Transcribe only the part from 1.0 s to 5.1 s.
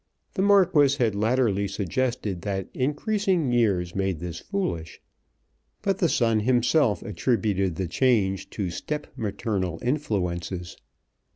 latterly suggested that increasing years made this foolish;